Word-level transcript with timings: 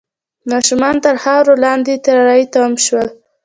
ماشومان 0.51 0.95
تر 1.05 1.15
خاورو 1.23 1.53
لاندې 1.65 1.93
تري 2.05 2.43
تم 2.53 2.71
شول 2.85 3.07